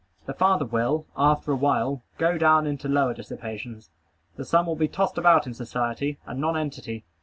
The 0.25 0.33
father 0.33 0.65
will, 0.65 1.05
after 1.15 1.51
a 1.51 1.55
while, 1.55 2.01
go 2.17 2.35
down 2.39 2.65
into 2.65 2.87
lower 2.89 3.13
dissipations. 3.13 3.91
The 4.35 4.45
son 4.45 4.65
will 4.65 4.75
be 4.75 4.87
tossed 4.87 5.19
about 5.19 5.45
in 5.45 5.53
society, 5.53 6.17
a 6.25 6.33
nonentity. 6.33 7.05